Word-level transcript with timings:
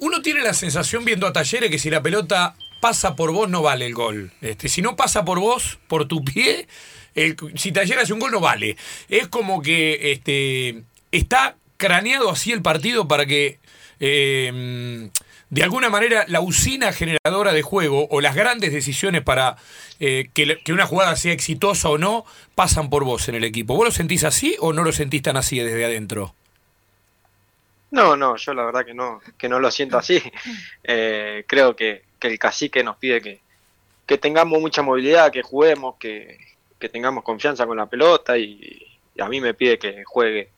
uno 0.00 0.22
tiene 0.22 0.40
la 0.42 0.54
sensación 0.54 1.04
viendo 1.04 1.26
a 1.26 1.32
Talleres 1.32 1.70
que 1.70 1.78
si 1.78 1.90
la 1.90 2.02
pelota 2.02 2.54
pasa 2.80 3.14
por 3.14 3.32
vos 3.32 3.48
no 3.48 3.62
vale 3.62 3.86
el 3.86 3.94
gol. 3.94 4.32
Este, 4.40 4.68
si 4.68 4.82
no 4.82 4.96
pasa 4.96 5.24
por 5.24 5.38
vos, 5.38 5.78
por 5.88 6.06
tu 6.08 6.24
pie, 6.24 6.66
si 7.54 7.72
Talleres 7.72 8.04
hace 8.04 8.12
un 8.12 8.20
gol 8.20 8.32
no 8.32 8.40
vale. 8.40 8.76
Es 9.08 9.28
como 9.28 9.62
que 9.62 10.12
este, 10.12 10.82
está 11.10 11.56
craneado 11.76 12.30
así 12.30 12.52
el 12.52 12.62
partido 12.62 13.08
para 13.08 13.26
que 13.26 13.58
eh, 14.00 15.10
de 15.50 15.62
alguna 15.62 15.90
manera 15.90 16.24
la 16.28 16.40
usina 16.40 16.92
generadora 16.92 17.52
de 17.52 17.60
juego 17.60 18.08
o 18.10 18.20
las 18.20 18.34
grandes 18.34 18.72
decisiones 18.72 19.22
para 19.22 19.56
eh, 20.00 20.30
que, 20.32 20.58
que, 20.64 20.72
una 20.72 20.86
jugada 20.86 21.14
sea 21.14 21.32
exitosa 21.32 21.90
o 21.90 21.98
no 21.98 22.24
pasan 22.54 22.88
por 22.88 23.04
vos 23.04 23.28
en 23.28 23.34
el 23.34 23.44
equipo. 23.44 23.76
¿Vos 23.76 23.84
lo 23.84 23.92
sentís 23.92 24.24
así 24.24 24.56
o 24.60 24.72
no 24.72 24.82
lo 24.82 24.92
sentís 24.92 25.22
tan 25.22 25.36
así 25.36 25.58
desde 25.58 25.84
adentro? 25.84 26.34
No, 27.92 28.16
no, 28.16 28.36
yo 28.36 28.54
la 28.54 28.64
verdad 28.64 28.86
que 28.86 28.94
no, 28.94 29.20
que 29.36 29.50
no 29.50 29.60
lo 29.60 29.70
siento 29.70 29.98
así. 29.98 30.20
Eh, 30.84 31.44
creo 31.46 31.76
que, 31.76 32.02
que, 32.18 32.26
el 32.28 32.38
cacique 32.38 32.82
nos 32.82 32.96
pide 32.96 33.20
que, 33.20 33.40
que 34.06 34.18
tengamos 34.18 34.60
mucha 34.60 34.82
movilidad, 34.82 35.30
que 35.30 35.42
juguemos, 35.42 35.96
que, 35.96 36.38
que 36.80 36.88
tengamos 36.88 37.22
confianza 37.22 37.66
con 37.66 37.76
la 37.76 37.86
pelota 37.86 38.36
y, 38.36 38.98
y, 39.14 39.20
a 39.20 39.28
mí 39.28 39.40
me 39.40 39.54
pide 39.54 39.78
que 39.78 40.02
juegue, 40.04 40.48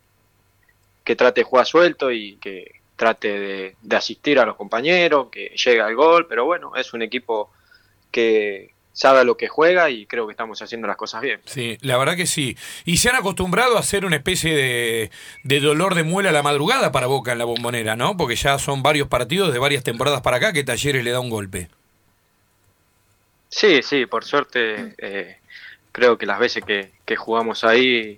que 1.04 1.16
trate 1.16 1.42
de 1.42 1.44
jugar 1.44 1.66
suelto 1.66 2.10
y 2.10 2.36
que 2.36 2.80
trate 2.96 3.38
de, 3.38 3.76
de 3.82 3.96
asistir 3.96 4.38
a 4.38 4.46
los 4.46 4.56
compañeros, 4.56 5.28
que 5.30 5.48
llegue 5.48 5.80
al 5.82 5.94
gol, 5.94 6.26
pero 6.26 6.46
bueno, 6.46 6.74
es 6.76 6.94
un 6.94 7.02
equipo 7.02 7.50
que, 8.10 8.73
sabe 8.94 9.24
lo 9.24 9.36
que 9.36 9.48
juega 9.48 9.90
y 9.90 10.06
creo 10.06 10.26
que 10.26 10.30
estamos 10.30 10.62
haciendo 10.62 10.86
las 10.86 10.96
cosas 10.96 11.20
bien. 11.20 11.40
Sí, 11.44 11.76
la 11.82 11.98
verdad 11.98 12.16
que 12.16 12.26
sí. 12.26 12.56
Y 12.86 12.96
se 12.98 13.10
han 13.10 13.16
acostumbrado 13.16 13.76
a 13.76 13.80
hacer 13.80 14.06
una 14.06 14.16
especie 14.16 14.54
de, 14.54 15.10
de, 15.42 15.60
dolor 15.60 15.94
de 15.94 16.04
muela 16.04 16.30
a 16.30 16.32
la 16.32 16.42
madrugada 16.42 16.92
para 16.92 17.08
Boca 17.08 17.32
en 17.32 17.38
la 17.38 17.44
bombonera, 17.44 17.96
¿no? 17.96 18.16
Porque 18.16 18.36
ya 18.36 18.58
son 18.58 18.82
varios 18.82 19.08
partidos 19.08 19.52
de 19.52 19.58
varias 19.58 19.82
temporadas 19.82 20.22
para 20.22 20.38
acá 20.38 20.52
que 20.52 20.64
Talleres 20.64 21.04
le 21.04 21.10
da 21.10 21.20
un 21.20 21.28
golpe. 21.28 21.68
Sí, 23.48 23.82
sí, 23.82 24.06
por 24.06 24.24
suerte 24.24 24.94
eh, 24.98 25.38
creo 25.92 26.16
que 26.16 26.26
las 26.26 26.38
veces 26.38 26.64
que, 26.64 26.92
que 27.04 27.16
jugamos 27.16 27.64
ahí 27.64 28.16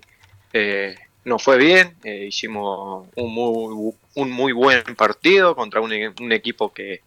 eh, 0.53 0.95
nos 1.25 1.43
fue 1.43 1.57
bien, 1.57 1.95
eh, 2.03 2.25
hicimos 2.27 3.07
un 3.15 3.33
muy, 3.33 3.93
un 4.13 4.31
muy 4.31 4.53
buen 4.53 4.83
partido 4.95 5.55
contra 5.55 5.81
un, 5.81 5.91
un 6.21 6.31
equipo 6.31 6.71
que, 6.71 7.01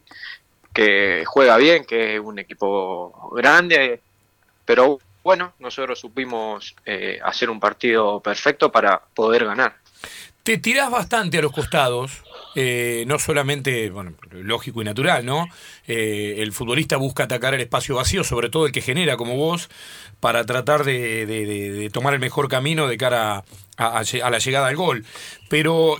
que 0.73 1.23
juega 1.25 1.57
bien, 1.57 1.85
que 1.85 2.15
es 2.15 2.21
un 2.21 2.39
equipo 2.39 3.31
grande, 3.35 4.01
pero 4.65 4.99
bueno, 5.23 5.53
nosotros 5.59 5.99
supimos 5.99 6.75
eh, 6.85 7.19
hacer 7.23 7.49
un 7.49 7.59
partido 7.59 8.19
perfecto 8.21 8.71
para 8.71 8.99
poder 9.13 9.45
ganar. 9.45 9.75
Te 10.43 10.57
tirás 10.57 10.89
bastante 10.89 11.37
a 11.37 11.41
los 11.43 11.51
costados, 11.51 12.23
eh, 12.55 13.03
no 13.05 13.19
solamente, 13.19 13.91
bueno, 13.91 14.15
lógico 14.31 14.81
y 14.81 14.85
natural, 14.85 15.23
¿no? 15.23 15.47
Eh, 15.87 16.37
el 16.39 16.51
futbolista 16.51 16.97
busca 16.97 17.25
atacar 17.25 17.53
el 17.53 17.61
espacio 17.61 17.95
vacío, 17.95 18.23
sobre 18.23 18.49
todo 18.49 18.65
el 18.65 18.71
que 18.71 18.81
genera 18.81 19.17
como 19.17 19.35
vos, 19.35 19.69
para 20.19 20.43
tratar 20.45 20.83
de, 20.83 21.89
tomar 21.93 22.15
el 22.15 22.19
mejor 22.19 22.47
camino 22.47 22.87
de 22.87 22.97
cara 22.97 23.43
a, 23.77 24.03
la 24.31 24.39
llegada 24.39 24.67
al 24.67 24.75
gol. 24.75 25.05
Pero 25.47 25.97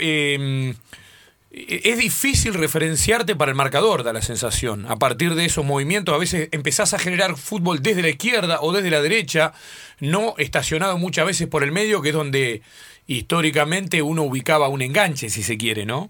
es 1.54 1.98
difícil 1.98 2.54
referenciarte 2.54 3.36
para 3.36 3.52
el 3.52 3.56
marcador, 3.56 4.04
da 4.04 4.14
la 4.14 4.22
sensación. 4.22 4.86
A 4.90 4.96
partir 4.96 5.36
de 5.36 5.46
esos 5.46 5.66
movimientos, 5.66 6.16
a 6.16 6.18
veces 6.18 6.48
empezás 6.52 6.94
a 6.94 7.00
generar 7.00 7.36
fútbol 7.36 7.82
desde 7.82 8.02
la 8.02 8.10
izquierda 8.10 8.60
o 8.62 8.72
desde 8.72 8.90
la 8.90 9.02
derecha, 9.02 9.54
no 10.00 10.34
estacionado 10.38 10.98
muchas 10.98 11.26
veces 11.26 11.48
por 11.48 11.64
el 11.64 11.74
medio, 11.74 12.02
que 12.02 12.10
es 12.10 12.16
donde 12.16 12.62
históricamente 13.06 14.02
uno 14.02 14.24
ubicaba 14.24 14.70
un 14.70 14.82
enganche, 14.82 15.30
si 15.30 15.44
se 15.44 15.58
quiere, 15.58 15.86
¿no? 15.86 16.08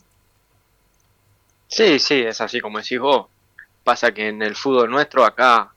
Sí, 1.68 1.98
sí, 1.98 2.20
es 2.20 2.40
así 2.40 2.60
como 2.60 2.78
decís 2.78 3.00
vos. 3.00 3.28
Pasa 3.84 4.14
que 4.14 4.28
en 4.28 4.44
el 4.44 4.56
fútbol 4.56 4.92
nuestro, 4.92 5.26
acá 5.26 5.74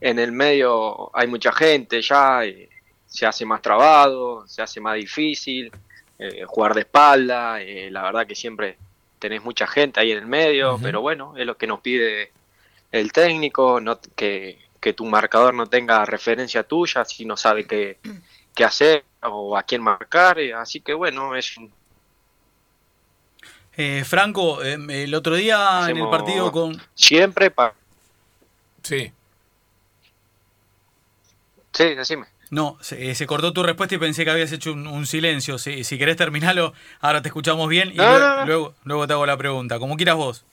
en 0.00 0.18
el 0.18 0.32
medio 0.32 1.14
hay 1.14 1.26
mucha 1.26 1.52
gente 1.52 2.00
ya, 2.00 2.46
y 2.46 2.66
se 3.06 3.26
hace 3.26 3.44
más 3.44 3.60
trabado, 3.60 4.46
se 4.48 4.62
hace 4.62 4.80
más 4.80 4.94
difícil. 4.94 5.70
Eh, 6.18 6.44
jugar 6.46 6.72
de 6.74 6.80
espalda, 6.80 7.60
eh, 7.60 7.90
la 7.90 8.02
verdad 8.02 8.26
que 8.26 8.34
siempre 8.34 8.78
tenés 9.18 9.44
mucha 9.44 9.66
gente 9.66 10.00
ahí 10.00 10.12
en 10.12 10.18
el 10.18 10.26
medio, 10.26 10.74
uh 10.74 10.78
-huh. 10.78 10.82
pero 10.82 11.02
bueno, 11.02 11.36
es 11.36 11.44
lo 11.44 11.58
que 11.58 11.66
nos 11.66 11.80
pide 11.80 12.32
el 12.90 13.12
técnico, 13.12 13.80
no, 13.80 14.00
que, 14.14 14.58
que, 14.80 14.94
tu 14.94 15.04
marcador 15.04 15.52
no 15.52 15.66
tenga 15.66 16.06
referencia 16.06 16.62
tuya, 16.62 17.04
si 17.04 17.26
no 17.26 17.36
sabe 17.36 17.66
qué, 17.66 17.98
qué 18.54 18.64
hacer 18.64 19.04
o 19.22 19.56
a 19.58 19.62
quién 19.62 19.82
marcar, 19.82 20.38
eh, 20.38 20.54
así 20.54 20.80
que 20.80 20.94
bueno, 20.94 21.36
es 21.36 21.56
un... 21.58 21.70
Eh, 23.76 24.02
Franco, 24.06 24.62
el 24.62 25.14
otro 25.14 25.34
día 25.34 25.90
en 25.90 25.98
el 25.98 26.08
partido 26.08 26.50
con... 26.50 26.80
Siempre 26.94 27.50
para... 27.50 27.74
Sí. 28.82 29.12
Sí, 31.74 31.94
decime. 31.94 32.26
No, 32.50 32.78
se, 32.80 33.14
se, 33.14 33.26
cortó 33.26 33.52
tu 33.52 33.62
respuesta 33.62 33.96
y 33.96 33.98
pensé 33.98 34.24
que 34.24 34.30
habías 34.30 34.52
hecho 34.52 34.72
un, 34.72 34.86
un 34.86 35.06
silencio. 35.06 35.58
Si, 35.58 35.82
si, 35.82 35.98
querés 35.98 36.16
terminarlo, 36.16 36.72
ahora 37.00 37.20
te 37.20 37.28
escuchamos 37.28 37.68
bien 37.68 37.90
y 37.92 37.96
no, 37.96 38.04
luego, 38.04 38.18
no, 38.18 38.36
no. 38.36 38.46
luego, 38.46 38.74
luego, 38.84 39.06
te 39.06 39.12
hago 39.14 39.26
la 39.26 39.36
pregunta. 39.36 39.78
Como 39.78 39.96
quieras 39.96 40.16
vos. 40.16 40.44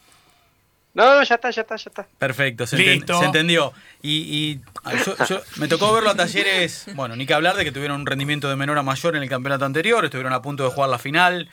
No, 0.95 1.15
no, 1.15 1.23
ya 1.23 1.35
está, 1.35 1.49
ya 1.49 1.61
está, 1.61 1.75
ya 1.75 1.89
está. 1.89 2.07
Perfecto, 2.19 2.67
se, 2.67 2.93
enten, 2.93 3.17
se 3.17 3.25
entendió. 3.25 3.73
Y, 4.01 4.11
y 4.11 4.61
yo, 5.05 5.15
yo, 5.27 5.41
me 5.57 5.67
tocó 5.67 5.91
verlo 5.91 6.11
a 6.11 6.15
Talleres, 6.15 6.85
bueno, 6.93 7.15
ni 7.15 7.25
que 7.25 7.33
hablar 7.33 7.55
de 7.55 7.63
que 7.63 7.71
tuvieron 7.71 8.01
un 8.01 8.05
rendimiento 8.05 8.47
de 8.47 8.55
menor 8.55 8.77
a 8.77 8.83
mayor 8.83 9.15
en 9.15 9.23
el 9.23 9.29
campeonato 9.29 9.65
anterior, 9.65 10.05
estuvieron 10.05 10.33
a 10.33 10.41
punto 10.43 10.63
de 10.63 10.69
jugar 10.69 10.89
la 10.89 10.99
final. 10.99 11.49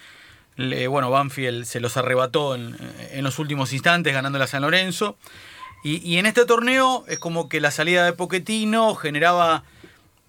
Le, 0.57 0.89
bueno, 0.89 1.11
Banfield 1.11 1.65
se 1.65 1.81
los 1.81 1.97
arrebató 1.97 2.55
en, 2.55 2.77
en, 3.13 3.25
los 3.25 3.39
últimos 3.39 3.73
instantes 3.73 4.13
ganándole 4.13 4.45
a 4.45 4.47
San 4.47 4.61
Lorenzo. 4.61 5.17
Y, 5.83 6.07
y 6.07 6.19
en 6.19 6.27
este 6.27 6.45
torneo 6.45 7.05
es 7.09 7.19
como 7.19 7.49
que 7.49 7.61
la 7.61 7.71
salida 7.71 8.05
de 8.05 8.13
Poquetino 8.13 8.95
generaba 8.95 9.65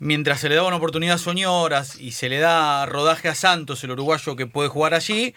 mientras 0.01 0.39
se 0.39 0.49
le 0.49 0.55
daba 0.55 0.67
una 0.67 0.77
oportunidad 0.77 1.15
a 1.15 1.19
Soñoras 1.19 1.99
y 1.99 2.13
se 2.13 2.27
le 2.27 2.39
da 2.39 2.87
rodaje 2.87 3.29
a 3.29 3.35
Santos, 3.35 3.83
el 3.83 3.91
uruguayo 3.91 4.35
que 4.35 4.47
puede 4.47 4.67
jugar 4.67 4.95
allí, 4.95 5.35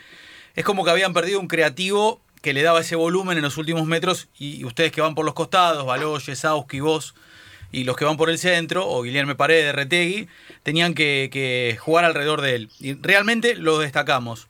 es 0.56 0.64
como 0.64 0.84
que 0.84 0.90
habían 0.90 1.12
perdido 1.12 1.38
un 1.38 1.48
creativo 1.48 2.22
que 2.40 2.54
le 2.54 2.62
daba 2.62 2.80
ese 2.80 2.96
volumen 2.96 3.36
en 3.36 3.44
los 3.44 3.58
últimos 3.58 3.84
metros 3.84 4.28
y 4.38 4.64
ustedes 4.64 4.90
que 4.90 5.02
van 5.02 5.14
por 5.14 5.26
los 5.26 5.34
costados, 5.34 5.84
Baloyes, 5.84 6.38
Sauski, 6.38 6.80
vos 6.80 7.14
y 7.72 7.84
los 7.84 7.94
que 7.94 8.06
van 8.06 8.16
por 8.16 8.30
el 8.30 8.38
centro, 8.38 8.88
o 8.88 9.02
Guillermo 9.02 9.36
Paredes, 9.36 9.74
Retegui, 9.74 10.28
tenían 10.62 10.94
que, 10.94 11.28
que, 11.30 11.76
jugar 11.78 12.06
alrededor 12.06 12.40
de 12.40 12.54
él. 12.54 12.70
Y 12.80 12.94
realmente 12.94 13.56
lo 13.56 13.78
destacamos. 13.78 14.46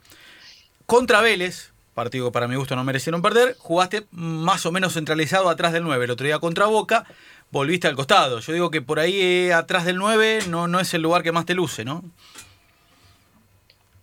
Contra 0.87 1.23
Vélez, 1.23 1.73
partido 1.95 2.27
que 2.27 2.33
para 2.33 2.47
mi 2.47 2.55
gusto 2.55 2.77
no 2.77 2.85
merecieron 2.85 3.23
perder, 3.23 3.57
jugaste 3.59 4.05
más 4.11 4.67
o 4.67 4.73
menos 4.73 4.93
centralizado 4.93 5.49
atrás 5.49 5.73
del 5.73 5.85
9. 5.85 6.05
El 6.05 6.11
otro 6.11 6.27
día 6.27 6.39
contra 6.39 6.67
Boca, 6.67 7.07
volviste 7.55 7.87
al 7.87 7.95
costado. 7.95 8.41
Yo 8.41 8.53
digo 8.53 8.71
que 8.71 8.83
por 8.83 8.99
ahí 8.99 9.21
eh, 9.21 9.55
atrás 9.55 9.85
del 9.85 9.97
9 9.97 10.41
no, 10.49 10.67
no 10.67 10.81
es 10.81 10.93
el 10.93 11.03
lugar 11.03 11.23
que 11.23 11.31
más 11.31 11.47
te 11.47 11.55
luce, 11.55 11.85
¿no? 11.85 12.03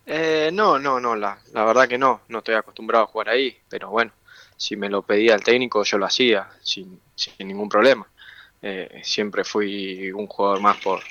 Eh, 0.05 0.49
no, 0.53 0.79
no, 0.79 0.99
no, 0.99 1.15
la, 1.15 1.37
la, 1.53 1.65
verdad 1.65 1.87
que 1.87 1.97
no, 1.97 2.21
no 2.29 2.39
estoy 2.39 2.55
acostumbrado 2.55 3.03
a 3.03 3.07
jugar 3.07 3.29
ahí, 3.29 3.57
pero 3.69 3.89
bueno, 3.89 4.11
si 4.55 4.75
me 4.77 4.89
lo 4.89 5.01
pedía 5.01 5.35
el 5.35 5.43
técnico 5.43 5.83
yo 5.83 5.97
lo 5.97 6.05
hacía 6.05 6.49
sin, 6.61 6.99
sin 7.13 7.47
ningún 7.47 7.67
problema. 7.67 8.07
Eh, 8.61 9.01
siempre 9.03 9.43
fui 9.43 10.11
un 10.11 10.27
jugador 10.27 10.61
más 10.61 10.77
por, 10.77 11.01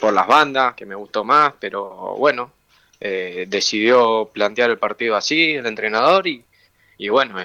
por 0.00 0.12
las 0.12 0.26
bandas, 0.26 0.74
que 0.74 0.86
me 0.86 0.94
gustó 0.94 1.22
más, 1.22 1.52
pero 1.60 2.16
bueno, 2.16 2.50
eh, 2.98 3.44
decidió 3.46 4.30
plantear 4.32 4.70
el 4.70 4.78
partido 4.78 5.16
así 5.16 5.52
el 5.52 5.66
entrenador 5.66 6.26
y, 6.26 6.44
y 6.96 7.10
bueno, 7.10 7.36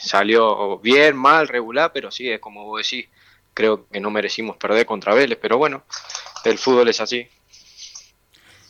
salió 0.00 0.78
bien, 0.78 1.16
mal, 1.16 1.46
regular, 1.48 1.92
pero 1.94 2.10
sí, 2.10 2.28
es 2.28 2.40
como 2.40 2.64
vos 2.64 2.82
decís, 2.82 3.08
creo 3.56 3.88
que 3.88 4.00
no 4.00 4.10
merecimos 4.10 4.58
perder 4.58 4.84
contra 4.84 5.14
Vélez, 5.14 5.38
pero 5.40 5.56
bueno, 5.56 5.82
el 6.44 6.58
fútbol 6.58 6.88
es 6.88 7.00
así. 7.00 7.26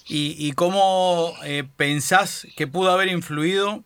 ¿Y, 0.09 0.53
cómo 0.53 1.35
eh, 1.43 1.65
pensás 1.77 2.47
que 2.57 2.69
pudo 2.69 2.93
haber 2.93 3.09
influido 3.09 3.83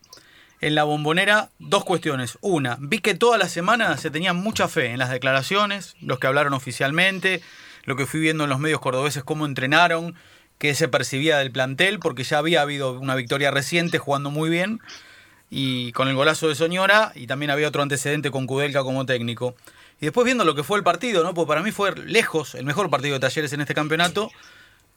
en 0.61 0.75
la 0.75 0.85
bombonera? 0.85 1.49
Dos 1.59 1.87
cuestiones. 1.87 2.37
Una, 2.43 2.77
vi 2.79 2.99
que 2.99 3.15
toda 3.15 3.39
la 3.39 3.49
semana 3.49 3.97
se 3.97 4.11
tenía 4.11 4.35
mucha 4.35 4.69
fe 4.69 4.89
en 4.89 4.99
las 4.99 5.09
declaraciones, 5.09 5.97
los 6.03 6.19
que 6.19 6.27
hablaron 6.27 6.53
oficialmente, 6.53 7.41
lo 7.85 7.97
que 7.97 8.05
fui 8.05 8.21
viendo 8.21 8.45
en 8.45 8.51
los 8.51 8.59
medios 8.59 8.81
cordobeses, 8.81 9.25
cómo 9.25 9.47
entrenaron, 9.47 10.15
qué 10.59 10.75
se 10.75 10.89
percibía 10.89 11.39
del 11.39 11.51
plantel, 11.51 11.99
porque 11.99 12.25
ya 12.25 12.37
había 12.37 12.61
habido 12.61 13.01
una 13.01 13.15
victoria 13.15 13.51
reciente 13.51 13.97
jugando 13.97 14.31
muy 14.31 14.51
bien 14.51 14.81
y 15.49 15.93
con 15.93 16.09
el 16.09 16.15
golazo 16.15 16.49
de 16.49 16.55
Soñora 16.55 17.13
y 17.15 17.27
también 17.27 17.51
había 17.51 17.69
otro 17.69 17.81
antecedente 17.81 18.31
con 18.31 18.47
Kudelka 18.47 18.83
como 18.83 19.07
técnico. 19.07 19.55
Y 20.01 20.07
después 20.07 20.25
viendo 20.25 20.45
lo 20.45 20.55
que 20.55 20.63
fue 20.63 20.79
el 20.79 20.85
partido, 20.85 21.23
¿no? 21.23 21.35
Pues 21.35 21.47
para 21.47 21.63
mí 21.63 21.73
fue 21.73 21.95
lejos 21.95 22.55
el 22.55 22.65
mejor 22.65 22.89
partido 22.89 23.15
de 23.15 23.21
Talleres 23.21 23.53
en 23.53 23.61
este 23.61 23.75
campeonato 23.75 24.31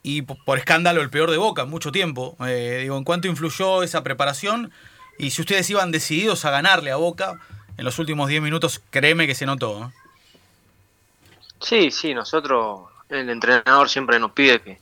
y 0.02 0.22
por 0.22 0.58
escándalo 0.58 1.02
el 1.02 1.10
peor 1.10 1.30
de 1.30 1.38
Boca 1.38 1.66
mucho 1.66 1.92
tiempo. 1.92 2.38
Eh, 2.48 2.80
digo, 2.84 2.98
¿en 2.98 3.04
cuánto 3.04 3.28
influyó 3.28 3.84
esa 3.84 4.04
preparación? 4.04 4.72
Y 5.18 5.32
si 5.32 5.42
ustedes 5.42 5.70
iban 5.70 5.92
decididos 5.92 6.46
a 6.46 6.52
ganarle 6.52 6.92
a 6.92 6.96
Boca 6.96 7.40
en 7.78 7.86
los 7.86 8.00
últimos 8.00 8.30
10 8.30 8.42
minutos, 8.42 8.82
créeme 8.90 9.28
que 9.28 9.36
se 9.36 9.46
notó. 9.46 9.80
¿no? 9.80 9.94
Sí, 11.62 11.92
sí, 11.92 12.14
nosotros, 12.14 12.90
el 13.10 13.30
entrenador 13.30 13.90
siempre 13.90 14.20
nos 14.20 14.32
pide 14.32 14.62
que 14.62 14.80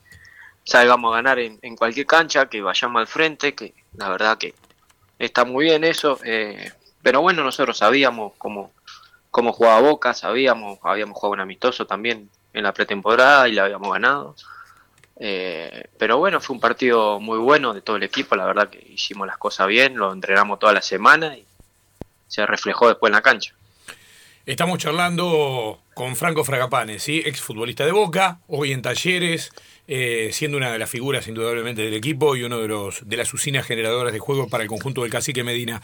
salgamos 0.63 1.11
a 1.11 1.15
ganar 1.17 1.39
en, 1.39 1.57
en 1.61 1.75
cualquier 1.75 2.05
cancha, 2.05 2.47
que 2.47 2.61
vayamos 2.61 2.99
al 2.99 3.07
frente, 3.07 3.53
que 3.53 3.73
la 3.95 4.09
verdad 4.09 4.37
que 4.37 4.53
está 5.19 5.45
muy 5.45 5.65
bien 5.65 5.83
eso, 5.83 6.19
eh, 6.23 6.71
pero 7.01 7.21
bueno, 7.21 7.43
nosotros 7.43 7.77
sabíamos 7.77 8.33
cómo, 8.37 8.71
cómo 9.31 9.53
jugaba 9.53 9.79
Boca, 9.79 10.13
sabíamos, 10.13 10.77
habíamos 10.83 11.17
jugado 11.17 11.33
un 11.33 11.39
amistoso 11.39 11.87
también 11.87 12.29
en 12.53 12.63
la 12.63 12.73
pretemporada 12.73 13.47
y 13.47 13.53
le 13.53 13.61
habíamos 13.61 13.91
ganado. 13.91 14.35
Eh, 15.17 15.85
pero 15.97 16.17
bueno, 16.17 16.41
fue 16.41 16.55
un 16.55 16.59
partido 16.59 17.19
muy 17.19 17.37
bueno 17.37 17.73
de 17.73 17.81
todo 17.81 17.95
el 17.95 18.03
equipo, 18.03 18.35
la 18.35 18.45
verdad 18.45 18.69
que 18.69 18.85
hicimos 18.93 19.25
las 19.25 19.37
cosas 19.37 19.67
bien, 19.67 19.95
lo 19.95 20.11
entrenamos 20.11 20.59
toda 20.59 20.73
la 20.73 20.81
semana 20.81 21.37
y 21.37 21.45
se 22.27 22.45
reflejó 22.45 22.87
después 22.87 23.09
en 23.09 23.15
la 23.15 23.21
cancha. 23.21 23.53
Estamos 24.45 24.79
charlando 24.79 25.79
con 25.93 26.15
Franco 26.15 26.43
Fragapane, 26.43 26.99
¿sí? 26.99 27.21
exfutbolista 27.23 27.85
de 27.85 27.91
Boca, 27.91 28.39
hoy 28.47 28.71
en 28.71 28.81
Talleres, 28.81 29.51
eh, 29.87 30.31
siendo 30.33 30.57
una 30.57 30.71
de 30.71 30.79
las 30.79 30.89
figuras 30.89 31.27
indudablemente 31.27 31.83
del 31.83 31.93
equipo 31.93 32.35
y 32.35 32.43
uno 32.43 32.59
de 32.59 32.67
los 32.67 33.07
de 33.07 33.17
las 33.17 33.33
usinas 33.33 33.65
generadoras 33.65 34.11
de 34.11 34.19
juego 34.19 34.49
para 34.49 34.63
el 34.63 34.69
conjunto 34.69 35.03
del 35.03 35.11
Cacique 35.11 35.43
Medina. 35.43 35.81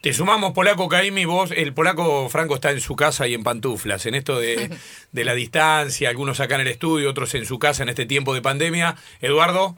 Te 0.00 0.12
sumamos, 0.12 0.52
Polaco 0.52 0.88
Caimi, 0.88 1.24
vos, 1.24 1.50
el 1.50 1.74
Polaco 1.74 2.28
Franco 2.28 2.54
está 2.54 2.70
en 2.70 2.80
su 2.80 2.94
casa 2.94 3.26
y 3.26 3.34
en 3.34 3.42
pantuflas, 3.42 4.06
en 4.06 4.14
esto 4.14 4.38
de, 4.40 4.70
la 5.12 5.34
distancia, 5.34 6.08
algunos 6.08 6.38
acá 6.38 6.54
en 6.54 6.60
el 6.62 6.68
estudio, 6.68 7.10
otros 7.10 7.34
en 7.34 7.44
su 7.44 7.58
casa 7.58 7.82
en 7.82 7.88
este 7.88 8.06
tiempo 8.06 8.32
de 8.32 8.40
pandemia. 8.40 8.94
Eduardo. 9.20 9.76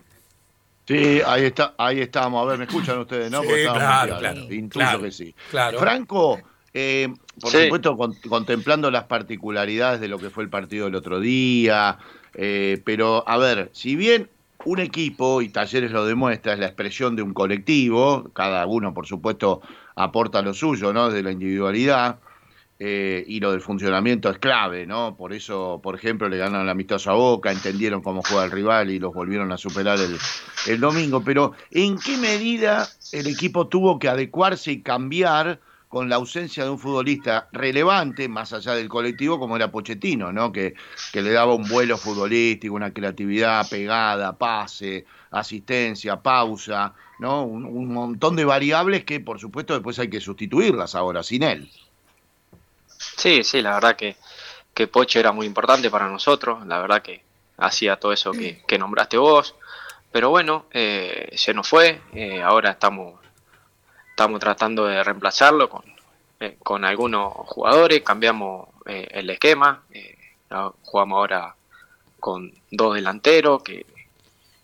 Sí, 0.87 1.23
ahí 1.25 1.45
está, 1.45 1.75
ahí 1.79 2.01
estamos. 2.01 2.43
A 2.43 2.51
ver, 2.51 2.59
¿me 2.59 2.65
escuchan 2.65 2.99
ustedes, 2.99 3.31
no? 3.31 3.43
Sí, 3.43 3.49
claro, 3.63 4.19
claro, 4.19 4.53
Intuyo 4.53 5.01
que 5.01 5.11
sí. 5.11 5.35
Franco, 5.51 6.41
eh, 6.75 7.09
por 7.41 7.51
supuesto, 7.51 7.97
contemplando 8.29 8.91
las 8.91 9.05
particularidades 9.05 10.01
de 10.01 10.09
lo 10.09 10.19
que 10.19 10.29
fue 10.29 10.43
el 10.43 10.51
partido 10.51 10.85
del 10.85 10.97
otro 10.97 11.21
día, 11.21 11.99
eh, 12.35 12.83
pero 12.85 13.27
a 13.27 13.39
ver, 13.39 13.71
si 13.73 13.97
bien 13.97 14.29
un 14.65 14.79
equipo, 14.79 15.43
y 15.43 15.49
Talleres 15.49 15.91
lo 15.91 16.05
demuestra, 16.05 16.53
es 16.53 16.59
la 16.59 16.67
expresión 16.67 17.17
de 17.17 17.23
un 17.23 17.33
colectivo, 17.33 18.31
cada 18.33 18.67
uno, 18.67 18.93
por 18.93 19.07
supuesto, 19.07 19.63
aporta 19.97 20.43
lo 20.43 20.55
suyo, 20.55 20.93
¿no? 20.93 21.11
De 21.11 21.23
la 21.23 21.33
individualidad. 21.33 22.19
Eh, 22.83 23.25
y 23.27 23.41
lo 23.41 23.53
del 23.53 23.61
funcionamiento 23.61 24.31
es 24.31 24.39
clave, 24.39 24.87
¿no? 24.87 25.15
Por 25.15 25.35
eso, 25.35 25.81
por 25.83 25.95
ejemplo, 25.97 26.31
le 26.31 26.39
ganaron 26.39 26.65
la 26.65 26.73
amistosa 26.73 27.13
Boca, 27.13 27.53
entendieron 27.53 28.01
cómo 28.01 28.23
juega 28.23 28.47
el 28.47 28.51
rival 28.51 28.91
y 28.91 28.99
los 28.99 29.13
volvieron 29.13 29.53
a 29.53 29.59
superar 29.59 29.99
el, 29.99 30.17
el 30.67 30.81
domingo. 30.81 31.23
Pero, 31.23 31.53
¿en 31.71 31.99
qué 31.99 32.17
medida 32.17 32.89
el 33.13 33.27
equipo 33.27 33.67
tuvo 33.67 33.99
que 33.99 34.09
adecuarse 34.09 34.73
y 34.73 34.81
cambiar 34.81 35.61
con 35.91 36.09
la 36.09 36.17
ausencia 36.17 36.63
de 36.63 36.71
un 36.71 36.79
futbolista 36.79 37.49
relevante, 37.51 38.29
más 38.29 38.53
allá 38.53 38.77
del 38.77 38.89
colectivo, 38.89 39.41
como 39.41 39.57
era 39.57 39.73
Pochettino, 39.73 40.33
¿no? 40.33 40.53
Que, 40.53 40.75
que 41.13 41.21
le 41.21 41.33
daba 41.33 41.53
un 41.53 41.69
vuelo 41.69 41.99
futbolístico, 41.99 42.77
una 42.77 42.93
creatividad, 42.93 43.69
pegada, 43.69 44.39
pase, 44.39 45.05
asistencia, 45.33 46.15
pausa, 46.15 46.95
¿no? 47.19 47.43
Un, 47.43 47.93
montón 47.93 48.37
de 48.37 48.45
variables 48.45 49.05
que, 49.05 49.19
por 49.19 49.41
supuesto, 49.41 49.75
después 49.75 49.99
hay 49.99 50.09
que 50.09 50.21
sustituirlas 50.21 50.95
ahora, 50.95 51.25
sin 51.25 51.43
él. 51.43 51.69
Sí, 53.17 53.43
sí, 53.43 53.61
la 53.61 53.75
verdad 53.75 53.97
que, 53.97 54.15
que 54.73 54.87
Poche 54.87 55.19
era 55.19 55.33
muy 55.33 55.45
importante 55.45 55.91
para 55.91 56.09
nosotros, 56.09 56.65
la 56.69 56.79
verdad 56.81 57.03
que 57.03 57.25
hacía 57.57 57.97
todo 57.97 58.13
eso 58.13 58.31
que, 58.31 58.79
nombraste 58.79 59.17
vos, 59.17 59.57
pero 60.13 60.31
bueno, 60.31 60.67
eh, 60.71 61.31
se 61.35 61.53
nos 61.53 61.69
fue, 61.69 62.01
eh, 62.13 62.41
ahora 62.43 62.71
estamos, 62.71 63.19
estamos 64.21 64.41
tratando 64.41 64.87
de 64.87 65.03
reemplazarlo 65.03 65.69
con, 65.69 65.83
eh, 66.41 66.57
con 66.63 66.85
algunos 66.85 67.33
jugadores, 67.33 68.03
cambiamos 68.03 68.69
el 68.87 69.31
esquema, 69.31 69.85
jugamos 70.83 71.17
ahora 71.17 71.55
con 72.19 72.53
dos 72.71 72.95
delanteros 72.97 73.63
que 73.63 73.87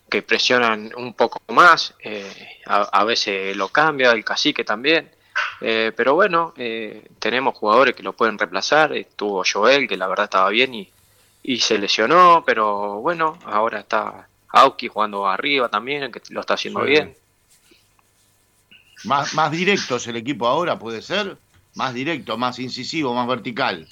que 0.09 0.21
presionan 0.21 0.91
un 0.95 1.13
poco 1.13 1.41
más, 1.53 1.93
eh, 1.99 2.59
a, 2.65 3.03
veces 3.03 3.55
lo 3.55 3.69
cambia, 3.69 4.11
el 4.11 4.23
cacique 4.23 4.63
también, 4.63 5.11
eh, 5.61 5.91
pero 5.95 6.15
bueno, 6.15 6.53
eh, 6.57 7.07
tenemos 7.19 7.57
jugadores 7.57 7.95
que 7.95 8.03
lo 8.03 8.13
pueden 8.13 8.37
reemplazar, 8.37 8.93
estuvo 8.93 9.43
Joel, 9.51 9.87
que 9.87 9.97
la 9.97 10.07
verdad 10.07 10.25
estaba 10.25 10.49
bien 10.49 10.73
y, 10.73 10.89
y 11.43 11.59
se 11.59 11.77
lesionó, 11.77 12.43
pero 12.45 12.99
bueno, 13.01 13.37
ahora 13.45 13.79
está 13.79 14.27
Auki 14.49 14.87
jugando 14.87 15.27
arriba 15.27 15.67
también, 15.69 16.11
que 16.11 16.21
lo 16.29 16.41
está 16.41 16.53
haciendo 16.53 16.81
bien. 16.81 17.15
Más, 19.03 19.33
más 19.33 19.51
directo 19.51 19.97
es 19.97 20.07
el 20.07 20.15
equipo 20.15 20.47
ahora, 20.47 20.79
puede 20.79 21.01
ser, 21.01 21.37
más 21.75 21.93
directo, 21.93 22.37
más 22.37 22.59
incisivo, 22.59 23.13
más 23.13 23.27
vertical. 23.27 23.87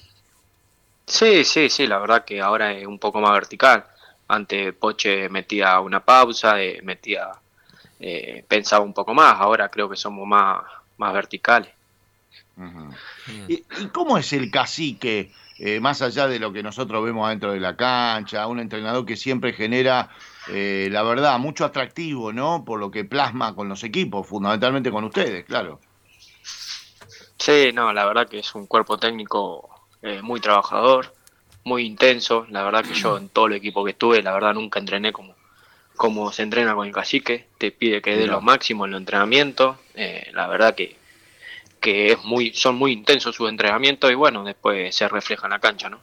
Sí, 1.06 1.44
sí, 1.44 1.70
sí, 1.70 1.86
la 1.86 1.98
verdad 1.98 2.24
que 2.24 2.40
ahora 2.40 2.72
es 2.72 2.86
un 2.86 2.98
poco 2.98 3.20
más 3.20 3.32
vertical. 3.32 3.86
Antes 4.28 4.74
Poche 4.74 5.28
metía 5.28 5.78
una 5.78 6.04
pausa, 6.04 6.60
eh, 6.60 6.80
metía, 6.82 7.30
eh, 8.00 8.44
pensaba 8.48 8.84
un 8.84 8.92
poco 8.92 9.14
más, 9.14 9.36
ahora 9.38 9.68
creo 9.68 9.88
que 9.88 9.96
somos 9.96 10.26
más, 10.26 10.62
más 10.98 11.14
verticales. 11.14 11.70
¿Y, 13.46 13.62
cómo 13.92 14.18
es 14.18 14.32
el 14.32 14.50
cacique, 14.50 15.32
eh, 15.58 15.80
más 15.80 16.02
allá 16.02 16.28
de 16.28 16.38
lo 16.38 16.52
que 16.52 16.62
nosotros 16.62 17.04
vemos 17.04 17.28
dentro 17.28 17.52
de 17.52 17.60
la 17.60 17.76
cancha, 17.76 18.46
un 18.46 18.60
entrenador 18.60 19.04
que 19.06 19.16
siempre 19.16 19.52
genera, 19.52 20.10
la 20.48 21.02
verdad, 21.02 21.38
mucho 21.38 21.64
atractivo, 21.64 22.32
¿no? 22.32 22.64
Por 22.64 22.78
lo 22.78 22.90
que 22.90 23.04
plasma 23.04 23.54
con 23.54 23.68
los 23.68 23.82
equipos, 23.84 24.26
fundamentalmente 24.26 24.90
con 24.90 25.04
ustedes, 25.04 25.44
claro. 25.44 25.80
Sí, 27.38 27.70
no, 27.72 27.92
la 27.92 28.04
verdad 28.06 28.28
que 28.28 28.38
es 28.38 28.54
un 28.54 28.66
cuerpo 28.66 28.98
técnico 28.98 29.68
muy 30.22 30.40
trabajador, 30.40 31.12
muy 31.66 31.84
intenso. 31.84 32.46
La 32.48 32.62
verdad 32.62 32.84
que 32.84 32.94
yo 32.94 33.18
en 33.18 33.28
todo 33.28 33.48
el 33.48 33.54
equipo 33.54 33.84
que 33.84 33.90
estuve, 33.90 34.22
la 34.22 34.32
verdad 34.32 34.54
nunca 34.54 34.78
entrené 34.78 35.12
como, 35.12 35.34
como 35.96 36.32
se 36.32 36.42
entrena 36.42 36.74
con 36.74 36.86
el 36.86 36.92
cacique. 36.94 37.48
Te 37.58 37.72
pide 37.72 38.00
que 38.00 38.16
dé 38.16 38.26
lo 38.26 38.40
máximo 38.40 38.84
en 38.84 38.92
los 38.92 39.00
entrenamientos. 39.00 39.76
Eh, 39.94 40.30
la 40.32 40.46
verdad 40.46 40.76
que, 40.76 40.96
que 41.80 42.12
es 42.12 42.24
muy, 42.24 42.52
son 42.52 42.76
muy 42.76 42.92
intensos 42.92 43.34
sus 43.34 43.48
entrenamientos 43.48 44.10
y 44.10 44.14
bueno, 44.14 44.44
después 44.44 44.94
se 44.94 45.08
refleja 45.08 45.46
en 45.46 45.52
la 45.52 45.58
cancha, 45.58 45.88
¿no? 45.88 46.00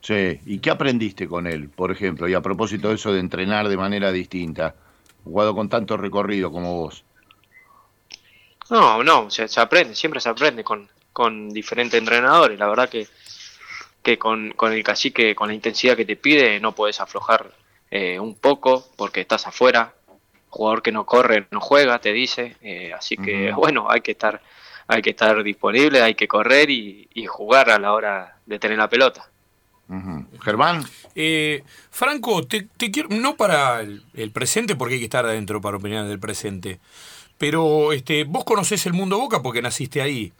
Sí, 0.00 0.40
¿y 0.46 0.58
qué 0.60 0.70
aprendiste 0.70 1.28
con 1.28 1.46
él, 1.46 1.68
por 1.68 1.90
ejemplo? 1.90 2.26
Y 2.28 2.34
a 2.34 2.40
propósito 2.40 2.88
de 2.88 2.94
eso 2.94 3.12
de 3.12 3.20
entrenar 3.20 3.68
de 3.68 3.76
manera 3.76 4.10
distinta, 4.12 4.74
jugado 5.24 5.54
con 5.54 5.68
tanto 5.68 5.96
recorrido 5.96 6.50
como 6.50 6.74
vos. 6.74 7.04
No, 8.70 9.02
no, 9.02 9.30
se, 9.30 9.46
se 9.48 9.60
aprende, 9.60 9.94
siempre 9.94 10.20
se 10.20 10.28
aprende 10.28 10.64
con, 10.64 10.88
con 11.12 11.50
diferentes 11.50 11.98
entrenadores. 11.98 12.58
La 12.58 12.68
verdad 12.68 12.88
que 12.88 13.08
que 14.02 14.18
con, 14.18 14.52
con 14.52 14.72
el 14.72 14.82
cacique, 14.82 15.34
con 15.34 15.48
la 15.48 15.54
intensidad 15.54 15.96
que 15.96 16.04
te 16.04 16.16
pide, 16.16 16.58
no 16.60 16.72
puedes 16.72 17.00
aflojar 17.00 17.52
eh, 17.90 18.18
un 18.18 18.34
poco 18.34 18.86
porque 18.96 19.20
estás 19.20 19.46
afuera. 19.46 19.94
Jugador 20.48 20.82
que 20.82 20.90
no 20.90 21.06
corre, 21.06 21.46
no 21.50 21.60
juega, 21.60 22.00
te 22.00 22.12
dice. 22.12 22.56
Eh, 22.62 22.92
así 22.92 23.16
que, 23.16 23.52
bueno, 23.56 23.90
hay 23.90 24.00
que 24.00 24.12
estar 24.12 24.40
hay 24.90 25.02
que 25.02 25.10
estar 25.10 25.40
disponible, 25.44 26.02
hay 26.02 26.14
que 26.14 26.26
correr 26.26 26.68
y, 26.68 27.08
jugar 27.26 27.70
a 27.70 27.78
la 27.78 27.92
hora 27.92 28.38
de 28.44 28.58
tener 28.58 28.76
la 28.76 28.88
pelota. 28.88 29.30
Germán. 30.42 30.84
Eh, 31.14 31.62
Franco, 31.90 32.44
te, 32.46 32.68
quiero, 32.90 33.08
no 33.10 33.36
para 33.36 33.80
el, 33.80 34.30
presente, 34.32 34.74
porque 34.74 34.94
hay 34.94 35.00
que 35.00 35.06
estar 35.06 35.24
adentro 35.24 35.60
para 35.60 35.76
opinar 35.76 36.06
del 36.06 36.18
presente, 36.18 36.80
pero 37.38 37.92
este, 37.92 38.24
vos 38.24 38.44
conocés 38.44 38.84
el 38.86 38.92
mundo 38.92 39.18
Boca 39.18 39.42
porque 39.42 39.62
naciste 39.62 40.02
ahí, 40.02 40.32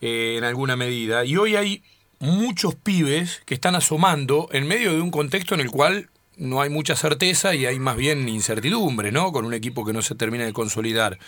en 0.00 0.42
alguna 0.42 0.74
medida, 0.74 1.24
y 1.24 1.36
hoy 1.36 1.54
hay 1.54 1.82
muchos 2.18 2.74
pibes 2.74 3.42
que 3.46 3.54
están 3.54 3.76
asomando 3.76 4.48
en 4.52 4.66
medio 4.66 4.92
de 4.92 5.00
un 5.00 5.10
contexto 5.10 5.54
en 5.54 5.60
el 5.60 5.70
cual 5.70 6.10
no 6.36 6.60
hay 6.60 6.70
mucha 6.70 6.96
certeza 6.96 7.54
y 7.54 7.66
hay 7.66 7.78
más 7.78 7.96
bien 7.96 8.28
incertidumbre, 8.28 9.10
¿no? 9.10 9.32
Con 9.32 9.44
un 9.44 9.54
equipo 9.54 9.84
que 9.84 9.92
no 9.92 10.02
se 10.02 10.14
termina 10.14 10.44
de 10.44 10.52
consolidar. 10.52 11.18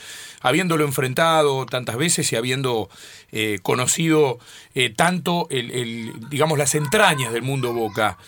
Habiéndolo 0.41 0.85
enfrentado 0.85 1.67
tantas 1.67 1.97
veces 1.97 2.31
y 2.33 2.37
habiendo 2.37 2.91
eh, 3.33 3.59
conocido 3.63 4.39
eh, 4.75 4.91
tanto, 4.91 5.47
el, 5.51 6.13
digamos, 6.29 6.59
las 6.59 6.75
entrañas 6.75 7.33
del 7.33 7.43
mundo 7.43 7.73
Boca. 7.73 8.19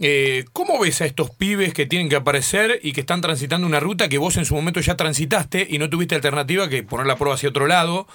Eh, 0.00 0.44
¿Cómo 0.52 0.78
ves 0.78 1.00
a 1.00 1.06
estos 1.06 1.30
pibes 1.30 1.74
que 1.74 1.86
tienen 1.86 2.08
que 2.08 2.16
aparecer 2.16 2.78
y 2.82 2.92
que 2.92 3.00
están 3.00 3.20
transitando 3.20 3.66
una 3.66 3.80
ruta 3.80 4.08
que 4.08 4.18
vos 4.18 4.36
en 4.36 4.44
su 4.44 4.54
momento 4.54 4.80
ya 4.80 4.96
transitaste 4.96 5.66
y 5.68 5.78
no 5.78 5.90
tuviste 5.90 6.14
alternativa 6.14 6.68
que 6.68 6.82
poner 6.82 7.06
la 7.06 7.16
prueba 7.16 7.34
hacia 7.34 7.48
otro 7.48 7.66
lado? 7.66 8.06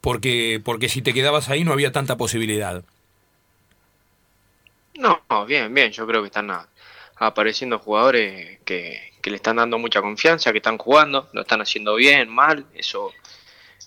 Porque, 0.00 0.60
porque 0.64 0.88
si 0.88 1.02
te 1.02 1.12
quedabas 1.12 1.48
ahí 1.50 1.64
no 1.64 1.72
había 1.72 1.92
tanta 1.92 2.16
posibilidad. 2.16 2.84
No, 4.98 5.20
bien, 5.46 5.72
bien. 5.74 5.92
Yo 5.92 6.06
creo 6.06 6.22
que 6.22 6.28
están 6.28 6.50
apareciendo 7.16 7.78
jugadores 7.78 8.58
que, 8.64 9.14
le 9.24 9.34
están 9.34 9.56
dando 9.56 9.76
mucha 9.76 10.00
confianza, 10.00 10.52
que 10.52 10.58
están 10.58 10.78
jugando, 10.78 11.28
lo 11.32 11.40
están 11.40 11.60
haciendo 11.60 11.96
bien, 11.96 12.28
mal. 12.28 12.64
Eso, 12.74 13.12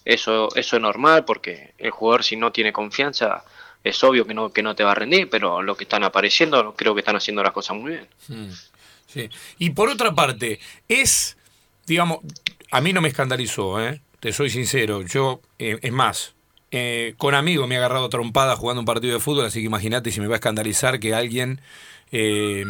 eso, 0.04 0.54
eso 0.54 0.76
es 0.76 0.82
normal 0.82 1.24
porque 1.24 1.74
el 1.78 1.92
jugador 1.92 2.26
si 2.26 2.36
no 2.36 2.52
tiene 2.52 2.74
confianza 2.74 3.46
es 3.82 4.04
obvio 4.04 4.26
que 4.26 4.34
no, 4.34 4.52
que 4.52 4.62
no 4.62 4.76
te 4.76 4.84
va 4.84 4.92
a 4.92 4.96
rendir, 4.96 5.30
pero 5.30 5.62
lo 5.62 5.78
que 5.78 5.86
están 5.86 6.04
apareciendo 6.04 6.76
creo 6.76 6.94
que 6.94 7.00
están 7.00 7.16
haciendo 7.16 7.42
las 7.42 7.54
cosas 7.54 7.78
muy 7.78 7.92
bien. 7.92 8.08
Mm, 8.28 8.52
sí. 9.08 9.30
Y 9.60 9.70
por 9.70 9.88
otra 9.88 10.14
parte, 10.14 10.60
es, 10.90 11.38
digamos, 11.86 12.20
a 12.72 12.82
mí 12.82 12.92
no 12.92 13.00
me 13.00 13.08
escandalizó, 13.08 13.82
¿eh? 13.82 14.02
te 14.20 14.34
soy 14.34 14.50
sincero. 14.50 15.04
Yo, 15.04 15.42
eh, 15.58 15.80
es 15.82 15.92
más, 15.92 16.36
eh, 16.72 17.14
con 17.18 17.34
amigos 17.34 17.68
me 17.68 17.76
he 17.76 17.78
agarrado 17.78 18.10
trompada 18.10 18.56
jugando 18.56 18.82
un 18.82 18.86
partido 18.86 19.14
de 19.14 19.20
fútbol, 19.20 19.46
así 19.46 19.60
que 19.60 19.66
imagínate 19.66 20.12
si 20.12 20.20
me 20.20 20.28
va 20.28 20.36
a 20.36 20.38
escandalizar 20.38 21.00
que 21.00 21.14
alguien 21.14 21.62
eh, 22.12 22.66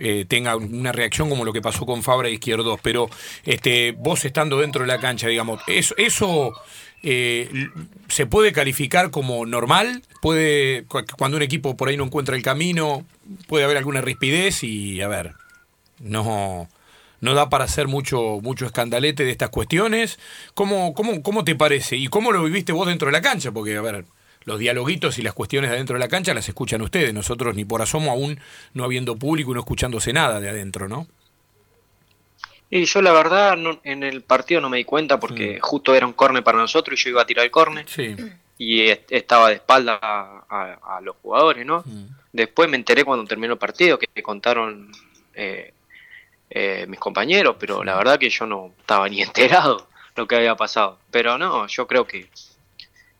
eh, 0.00 0.24
tenga 0.26 0.56
una 0.56 0.92
reacción 0.92 1.28
como 1.28 1.44
lo 1.44 1.52
que 1.52 1.60
pasó 1.60 1.84
con 1.84 2.02
Fabra 2.02 2.28
e 2.28 2.32
Izquierdos. 2.32 2.80
Pero 2.82 3.08
este, 3.44 3.92
vos 3.92 4.24
estando 4.24 4.58
dentro 4.58 4.80
de 4.80 4.88
la 4.88 4.98
cancha, 4.98 5.28
digamos, 5.28 5.60
eso, 5.66 6.52
eh, 7.02 7.68
¿se 8.08 8.26
puede 8.26 8.52
calificar 8.52 9.10
como 9.10 9.44
normal? 9.44 10.02
¿Puede, 10.22 10.86
cuando 11.18 11.36
un 11.36 11.42
equipo 11.42 11.76
por 11.76 11.88
ahí 11.88 11.96
no 11.98 12.04
encuentra 12.04 12.34
el 12.34 12.42
camino, 12.42 13.04
puede 13.46 13.64
haber 13.64 13.76
alguna 13.76 14.00
rispidez 14.00 14.64
y, 14.64 15.02
a 15.02 15.08
ver, 15.08 15.34
no, 15.98 16.68
no 17.20 17.34
da 17.34 17.50
para 17.50 17.64
hacer 17.64 17.86
mucho, 17.86 18.40
mucho 18.42 18.64
escandalete 18.64 19.24
de 19.24 19.30
estas 19.30 19.50
cuestiones? 19.50 20.18
¿Cómo, 20.54 20.94
cómo, 20.94 21.22
¿Cómo 21.22 21.44
te 21.44 21.54
parece? 21.54 21.96
¿Y 21.96 22.08
cómo 22.08 22.32
lo 22.32 22.42
viviste 22.42 22.72
vos 22.72 22.86
dentro 22.86 23.06
de 23.06 23.12
la 23.12 23.22
cancha? 23.22 23.52
Porque, 23.52 23.76
a 23.76 23.82
ver, 23.82 24.06
los 24.44 24.58
dialoguitos 24.58 25.18
y 25.18 25.22
las 25.22 25.34
cuestiones 25.34 25.70
de 25.70 25.76
adentro 25.76 25.94
de 25.94 26.00
la 26.00 26.08
cancha 26.08 26.34
las 26.34 26.48
escuchan 26.48 26.82
ustedes, 26.82 27.12
nosotros 27.12 27.54
ni 27.54 27.64
por 27.64 27.82
asomo 27.82 28.10
aún 28.10 28.40
no 28.74 28.84
habiendo 28.84 29.16
público 29.16 29.50
y 29.50 29.54
no 29.54 29.60
escuchándose 29.60 30.12
nada 30.12 30.40
de 30.40 30.48
adentro, 30.48 30.88
¿no? 30.88 31.06
Y 32.72 32.84
yo 32.84 33.02
la 33.02 33.12
verdad 33.12 33.58
en 33.82 34.04
el 34.04 34.22
partido 34.22 34.60
no 34.60 34.70
me 34.70 34.76
di 34.76 34.84
cuenta 34.84 35.18
porque 35.18 35.58
justo 35.60 35.92
era 35.94 36.06
un 36.06 36.12
corne 36.12 36.40
para 36.40 36.58
nosotros 36.58 36.98
y 36.98 37.04
yo 37.04 37.10
iba 37.10 37.22
a 37.22 37.26
tirar 37.26 37.44
el 37.44 37.50
corne. 37.50 37.84
Y 38.58 38.82
estaba 39.08 39.48
de 39.48 39.54
espalda 39.54 39.98
a, 40.00 41.00
los 41.02 41.16
jugadores, 41.16 41.66
¿no? 41.66 41.82
Después 42.32 42.70
me 42.70 42.76
enteré 42.76 43.04
cuando 43.04 43.24
terminó 43.24 43.54
el 43.54 43.58
partido 43.58 43.98
que 43.98 44.06
me 44.14 44.22
contaron 44.22 44.92
eh, 45.34 45.72
eh, 46.48 46.84
mis 46.88 47.00
compañeros, 47.00 47.56
pero 47.58 47.82
la 47.82 47.96
verdad 47.96 48.18
que 48.18 48.30
yo 48.30 48.46
no 48.46 48.72
estaba 48.78 49.08
ni 49.08 49.20
enterado 49.22 49.88
lo 50.14 50.28
que 50.28 50.36
había 50.36 50.54
pasado. 50.54 50.98
Pero 51.10 51.38
no, 51.38 51.66
yo 51.66 51.88
creo 51.88 52.06
que, 52.06 52.28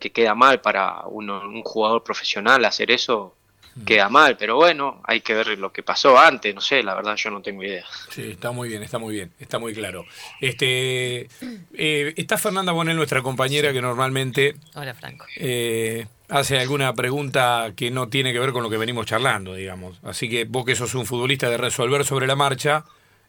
que 0.00 0.11
queda 0.11 0.35
mal 0.35 0.61
para 0.61 1.07
un 1.07 1.62
jugador 1.62 2.02
profesional 2.02 2.64
hacer 2.64 2.90
eso 2.90 3.37
queda 3.85 4.09
mal, 4.09 4.37
pero 4.37 4.57
bueno, 4.57 5.00
hay 5.04 5.21
que 5.21 5.35
ver 5.35 5.59
lo 5.59 5.73
que 5.73 5.83
pasó 5.83 6.19
antes, 6.19 6.54
no 6.54 6.61
sé, 6.61 6.83
la 6.83 6.95
verdad 6.95 7.16
yo 7.16 7.30
no 7.30 7.40
tengo 7.40 7.62
idea. 7.62 7.85
Sí, 8.11 8.33
está 8.33 8.50
muy 8.50 8.69
bien, 8.69 8.83
está 8.83 8.99
muy 8.99 9.14
bien, 9.14 9.33
está 9.38 9.59
muy 9.59 9.73
claro. 9.75 10.04
Este, 10.40 11.28
eh, 11.75 12.14
está 12.16 12.37
Fernanda 12.37 12.73
Bonel, 12.73 12.97
nuestra 12.97 13.23
compañera, 13.23 13.73
que 13.73 13.80
normalmente... 13.80 14.57
Hola, 14.75 14.95
Franco. 14.95 15.26
Eh, 15.37 16.07
hace 16.28 16.59
alguna 16.59 16.95
pregunta 16.95 17.73
que 17.76 17.90
no 17.90 18.09
tiene 18.09 18.33
que 18.33 18.40
ver 18.40 18.52
con 18.52 18.62
lo 18.62 18.71
que 18.71 18.76
venimos 18.76 19.07
charlando, 19.07 19.54
digamos. 19.54 19.99
Así 20.02 20.28
que 20.28 20.45
vos 20.45 20.64
que 20.64 20.75
sos 20.75 20.95
un 20.95 21.07
futbolista 21.07 21.49
de 21.49 21.57
resolver 21.57 22.04
sobre 22.04 22.26
la 22.26 22.37
marcha, 22.37 22.85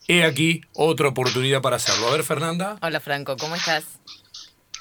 he 0.07 0.23
aquí 0.23 0.61
otra 0.73 1.09
oportunidad 1.09 1.61
para 1.61 1.75
hacerlo. 1.75 2.07
A 2.07 2.11
ver, 2.11 2.23
Fernanda. 2.23 2.77
Hola, 2.81 2.99
Franco, 2.99 3.37
¿cómo 3.37 3.55
estás? 3.55 3.85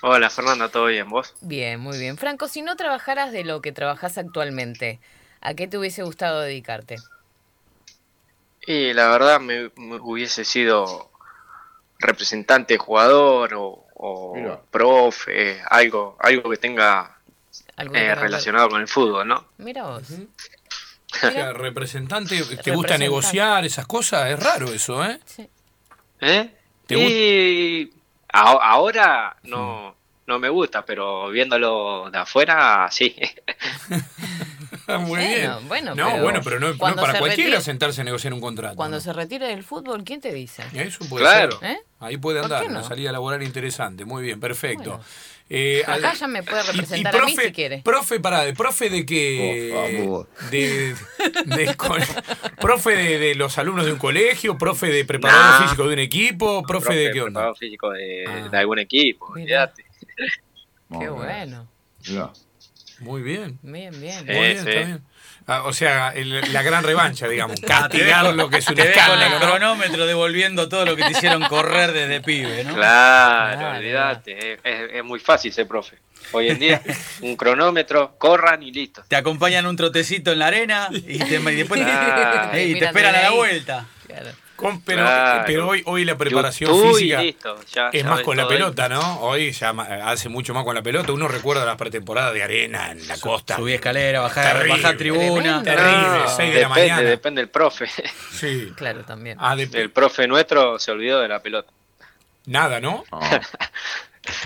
Hola, 0.02 0.30
Fernanda, 0.30 0.68
¿todo 0.68 0.86
bien? 0.86 1.08
¿Vos? 1.08 1.34
Bien, 1.40 1.78
muy 1.78 1.98
bien. 1.98 2.16
Franco, 2.16 2.48
si 2.48 2.62
no 2.62 2.76
trabajaras 2.76 3.32
de 3.32 3.44
lo 3.44 3.60
que 3.60 3.72
trabajas 3.72 4.18
actualmente, 4.18 5.00
¿A 5.40 5.54
qué 5.54 5.66
te 5.66 5.78
hubiese 5.78 6.02
gustado 6.02 6.40
dedicarte? 6.42 6.96
Y 8.66 8.92
la 8.92 9.08
verdad 9.08 9.40
me, 9.40 9.70
hubiese 10.00 10.44
sido 10.44 11.10
representante, 11.98 12.76
jugador 12.76 13.54
o, 13.54 14.64
profe, 14.70 15.62
algo, 15.68 16.16
algo 16.20 16.50
que 16.50 16.56
tenga 16.56 17.18
eh, 17.78 18.14
relacionado 18.14 18.68
con 18.68 18.80
el 18.80 18.88
fútbol, 18.88 19.26
¿no? 19.28 19.46
Mira 19.58 19.84
vos. 19.84 20.08
representante, 21.54 22.42
¿te 22.62 22.70
gusta 22.70 22.98
negociar 22.98 23.64
esas 23.64 23.86
cosas? 23.86 24.30
Es 24.30 24.40
raro 24.40 24.72
eso, 24.72 25.04
¿eh? 25.04 25.20
Sí. 25.24 25.48
¿Eh? 26.20 26.54
y 26.88 27.92
ahora 28.32 29.36
no, 29.44 29.94
no 30.26 30.38
me 30.38 30.48
gusta, 30.48 30.84
pero 30.84 31.28
viéndolo 31.30 32.08
de 32.10 32.18
afuera, 32.18 32.88
sí. 32.90 33.14
Muy 35.00 35.18
bien. 35.18 35.52
Bueno, 35.68 35.94
no, 35.94 36.06
pero 36.06 36.22
bueno, 36.22 36.40
pero 36.42 36.60
no, 36.60 36.76
para 36.76 37.18
cualquiera 37.18 37.60
sentarse 37.60 38.00
a 38.00 38.04
negociar 38.04 38.32
un 38.32 38.40
contrato. 38.40 38.76
Cuando 38.76 39.00
se 39.00 39.12
retire 39.12 39.48
del 39.48 39.62
fútbol, 39.62 40.02
¿quién 40.04 40.20
te 40.20 40.32
dice? 40.32 40.64
Eso 40.72 41.04
puede 41.08 41.24
claro. 41.24 41.58
ser. 41.58 41.70
¿Eh? 41.70 41.78
Ahí 42.00 42.16
puede 42.16 42.40
andar, 42.40 42.66
una 42.66 42.82
salida 42.82 43.12
laboral 43.12 43.42
interesante. 43.42 44.04
Muy 44.04 44.22
bien, 44.22 44.40
perfecto. 44.40 45.00
Eh, 45.52 45.82
Acá 45.84 46.14
ya 46.14 46.28
me 46.28 46.44
puede 46.44 46.62
representar 46.62 47.16
a 47.16 47.24
mí 47.24 47.34
si 47.34 47.50
quiere. 47.50 47.82
Profe, 47.82 48.20
para, 48.20 48.44
de 48.44 48.54
profe 48.54 48.88
de 48.88 49.04
que. 49.04 49.74
De, 50.48 50.94
profe 52.60 52.90
de, 53.18 53.34
los 53.34 53.58
alumnos 53.58 53.84
de 53.84 53.92
un 53.92 53.98
colegio, 53.98 54.56
profe 54.56 54.86
de 54.86 55.04
preparador 55.04 55.64
físico 55.64 55.88
de 55.88 55.94
un 55.94 55.98
equipo, 55.98 56.62
profe, 56.62 56.94
de 56.94 57.10
qué 57.10 57.20
onda. 57.20 57.40
Preparador 57.40 57.56
físico 57.58 57.90
de, 57.90 58.24
ah. 58.28 58.58
algún 58.58 58.78
equipo, 58.78 59.34
Qué 59.34 59.68
bueno. 61.08 61.68
Muy 63.00 63.22
bien. 63.22 63.58
Bien, 63.62 64.00
bien. 64.00 64.24
Muy 64.26 64.34
bien, 64.34 64.56
está 64.56 64.70
bien. 64.70 65.02
Ah, 65.52 65.64
o 65.64 65.72
sea, 65.72 66.14
la 66.14 66.62
gran 66.62 66.84
revancha, 66.84 67.26
digamos, 67.26 67.60
castigar 67.66 68.32
lo 68.36 68.48
que 68.48 68.58
es 68.58 68.68
un 68.68 68.76
con 68.76 69.20
el 69.20 69.40
cronómetro 69.40 70.06
devolviendo 70.06 70.68
todo 70.68 70.84
lo 70.84 70.94
que 70.94 71.02
te 71.02 71.10
hicieron 71.10 71.42
correr 71.42 71.90
desde 71.92 72.20
pibe, 72.20 72.62
¿no? 72.62 72.76
Claro, 72.76 73.76
olvídate, 73.76 74.60
es, 74.62 75.02
muy 75.02 75.18
fácil 75.18 75.52
ser 75.52 75.66
profe. 75.66 75.98
Hoy 76.30 76.50
en 76.50 76.60
día, 76.60 76.80
un 77.22 77.34
cronómetro, 77.34 78.14
corran 78.16 78.62
y 78.62 78.70
listo. 78.70 79.02
Te 79.08 79.16
acompañan 79.16 79.66
un 79.66 79.74
trotecito 79.74 80.30
en 80.30 80.38
la 80.38 80.46
arena 80.46 80.88
y, 80.92 81.18
después 81.18 81.84
te, 82.52 82.84
esperan 82.84 83.16
a 83.16 83.22
la 83.22 83.30
vuelta. 83.32 83.86
Claro 84.06 84.30
pero, 84.84 85.68
hoy, 85.68 85.82
hoy 85.86 86.04
la 86.04 86.16
preparación 86.16 86.80
física 86.82 87.22
es 87.92 88.04
más 88.04 88.22
con 88.22 88.36
la 88.36 88.46
pelota, 88.48 88.88
¿no? 88.88 89.20
Hoy 89.20 89.52
ya 89.52 89.70
hace 89.70 90.28
mucho 90.28 90.54
más 90.54 90.64
con 90.64 90.74
la 90.74 90.82
pelota. 90.82 91.12
Uno 91.12 91.28
recuerda 91.28 91.64
las 91.64 91.76
pretemporadas 91.76 92.34
de 92.34 92.42
arena 92.42 92.90
en 92.92 93.06
la 93.06 93.18
costa. 93.18 93.56
Subí 93.56 93.72
escalera, 93.72 94.20
bajar, 94.20 94.68
bajar 94.68 94.96
tribuna. 94.96 95.62
Terrible, 95.62 96.28
6 96.36 96.54
de 96.54 96.60
la 96.60 96.68
mañana. 96.68 97.02
Depende 97.02 97.40
del 97.40 97.50
profe. 97.50 97.86
Sí. 98.32 98.72
Claro, 98.80 99.04
también. 99.04 99.36
Ah, 99.40 99.54
el 99.54 99.90
profe 99.90 100.26
nuestro 100.26 100.78
se 100.78 100.90
olvidó 100.90 101.20
de 101.20 101.28
la 101.28 101.40
pelota. 101.40 101.70
Nada, 102.46 102.80
¿no? 102.80 103.04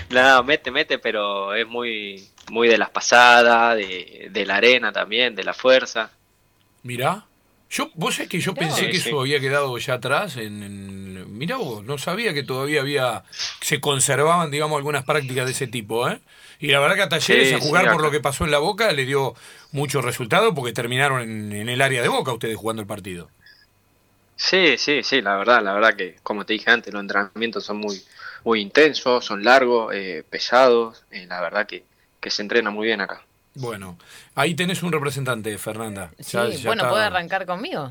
Nada, 0.09 0.43
mete, 0.43 0.71
mete, 0.71 0.99
pero 0.99 1.53
es 1.53 1.65
muy, 1.65 2.29
muy 2.49 2.67
de 2.67 2.77
las 2.77 2.89
pasadas, 2.89 3.77
de, 3.77 4.27
de 4.29 4.45
la 4.45 4.57
arena 4.57 4.91
también, 4.91 5.35
de 5.35 5.43
la 5.43 5.53
fuerza. 5.53 6.11
Mirá. 6.83 7.25
Yo, 7.75 7.91
vos 7.95 8.15
sabés 8.15 8.29
que 8.29 8.39
yo 8.39 8.53
pensé 8.53 8.89
que 8.89 8.95
eso 8.95 9.19
había 9.19 9.41
quedado 9.41 9.77
ya 9.77 9.95
atrás. 9.95 10.37
En, 10.37 11.37
mirá 11.37 11.57
vos, 11.57 11.83
no 11.83 11.97
sabía 11.97 12.33
que 12.33 12.41
todavía 12.41 12.79
había. 12.79 13.25
se 13.59 13.81
conservaban, 13.81 14.49
digamos, 14.49 14.77
algunas 14.77 15.03
prácticas 15.03 15.45
de 15.45 15.51
ese 15.51 15.67
tipo, 15.67 16.07
¿eh? 16.07 16.21
Y 16.61 16.67
la 16.67 16.79
verdad 16.79 16.95
que 16.95 17.01
a 17.01 17.09
Talleres 17.09 17.51
a 17.51 17.59
jugar 17.59 17.91
por 17.91 18.01
lo 18.01 18.11
que 18.11 18.21
pasó 18.21 18.45
en 18.45 18.51
la 18.51 18.59
Boca 18.59 18.93
le 18.93 19.03
dio 19.03 19.35
mucho 19.73 20.01
resultado 20.01 20.55
porque 20.55 20.71
terminaron 20.71 21.21
en, 21.21 21.67
el 21.67 21.81
área 21.81 22.01
de 22.01 22.07
Boca 22.07 22.31
ustedes 22.31 22.55
jugando 22.55 22.81
el 22.81 22.87
partido. 22.87 23.29
Sí, 24.37 24.77
sí, 24.77 25.03
sí, 25.03 25.21
la 25.21 25.35
verdad, 25.35 25.61
la 25.61 25.73
verdad 25.73 25.97
que, 25.97 26.15
como 26.23 26.45
te 26.45 26.53
dije 26.53 26.71
antes, 26.71 26.93
los 26.93 27.01
entrenamientos 27.01 27.65
son 27.65 27.75
muy, 27.75 28.01
muy 28.45 28.61
intensos, 28.61 29.25
son 29.25 29.43
largos, 29.43 29.93
eh, 29.93 30.23
pesados, 30.29 31.03
eh, 31.11 31.25
la 31.27 31.41
verdad 31.41 31.67
que, 31.67 31.83
que 32.21 32.29
se 32.29 32.41
entrena 32.41 32.69
muy 32.69 32.87
bien 32.87 33.01
acá. 33.01 33.21
Bueno, 33.55 33.97
ahí 34.35 34.53
tenés 34.53 34.83
un 34.83 34.91
representante, 34.91 35.57
Fernanda. 35.57 36.11
Sí, 36.19 36.37
bueno, 36.65 36.89
puede 36.89 37.05
arrancar 37.05 37.45
conmigo. 37.45 37.89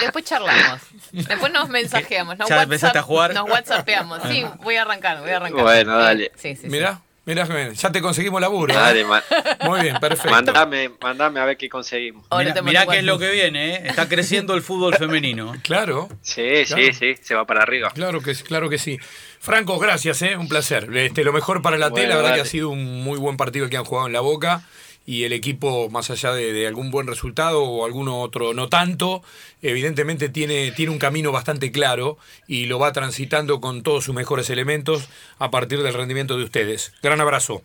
Después, 0.00 0.24
charlamos. 0.24 0.80
Después 1.12 1.52
nos 1.52 1.68
mensajeamos. 1.70 2.38
Nos 2.38 2.48
¿Ya 2.48 2.56
WhatsApp, 2.56 2.64
empezaste 2.64 2.98
a 2.98 3.02
jugar? 3.02 3.34
Nos 3.34 3.48
whatsappeamos. 3.48 4.22
Sí, 4.28 4.44
voy 4.62 4.76
a 4.76 4.82
arrancar, 4.82 5.20
voy 5.20 5.30
a 5.30 5.36
arrancar. 5.36 5.62
Bueno, 5.62 5.98
dale. 5.98 6.32
Sí, 6.36 6.56
sí, 6.56 6.68
Mirá. 6.68 7.00
Mirá, 7.24 7.72
ya 7.72 7.92
te 7.92 8.02
conseguimos 8.02 8.40
laburo. 8.40 8.72
¿eh? 8.72 8.76
Dale, 8.76 9.04
Muy 9.04 9.80
bien, 9.80 9.96
perfecto. 10.00 10.30
Mandame, 10.30 10.90
mandame 11.00 11.38
a 11.38 11.44
ver 11.44 11.56
qué 11.56 11.68
conseguimos. 11.68 12.26
Mirá, 12.64 12.86
qué 12.86 12.98
es 12.98 13.04
lo 13.04 13.16
que 13.16 13.30
viene, 13.30 13.76
¿eh? 13.76 13.82
Está 13.84 14.08
creciendo 14.08 14.54
el 14.54 14.62
fútbol 14.62 14.94
femenino. 14.96 15.52
Claro. 15.62 16.08
Sí, 16.22 16.64
sí, 16.66 16.92
sí, 16.92 17.14
se 17.20 17.34
va 17.34 17.46
para 17.46 17.62
arriba. 17.62 17.90
Claro 17.94 18.20
que, 18.20 18.34
claro 18.34 18.68
que 18.68 18.78
sí. 18.78 18.98
Franco, 19.38 19.78
gracias, 19.78 20.20
¿eh? 20.22 20.36
un 20.36 20.48
placer. 20.48 20.94
Este, 20.96 21.24
lo 21.24 21.32
mejor 21.32 21.62
para 21.62 21.78
la 21.78 21.92
tele, 21.92 22.08
la 22.08 22.16
verdad 22.16 22.34
que 22.34 22.40
ha 22.40 22.46
sido 22.46 22.68
un 22.70 23.02
muy 23.02 23.18
buen 23.18 23.36
partido 23.36 23.68
que 23.68 23.76
han 23.76 23.84
jugado 23.84 24.08
en 24.08 24.12
la 24.12 24.20
Boca 24.20 24.62
y 25.06 25.24
el 25.24 25.32
equipo, 25.32 25.88
más 25.90 26.10
allá 26.10 26.32
de, 26.32 26.66
algún 26.66 26.90
buen 26.90 27.06
resultado 27.06 27.62
o 27.62 27.84
alguno 27.84 28.20
otro 28.20 28.54
no 28.54 28.68
tanto, 28.68 29.22
evidentemente 29.60 30.28
tiene, 30.28 30.70
tiene 30.72 30.92
un 30.92 30.98
camino 30.98 31.32
bastante 31.32 31.72
claro 31.72 32.18
y 32.46 32.66
lo 32.66 32.78
va 32.78 32.92
transitando 32.92 33.60
con 33.60 33.82
todos 33.82 34.04
sus 34.04 34.14
mejores 34.14 34.50
elementos 34.50 35.08
a 35.38 35.50
partir 35.50 35.82
del 35.82 35.94
rendimiento 35.94 36.36
de 36.36 36.44
ustedes. 36.44 36.92
Gran 37.02 37.20
abrazo. 37.20 37.62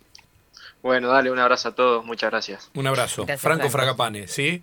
Bueno, 0.81 1.09
dale 1.09 1.31
un 1.31 1.39
abrazo 1.39 1.69
a 1.69 1.71
todos, 1.75 2.05
muchas 2.05 2.31
gracias. 2.31 2.71
Un 2.73 2.87
abrazo. 2.87 3.25
Franco 3.37 3.69
Fragapane, 3.69 4.27
¿sí? 4.27 4.61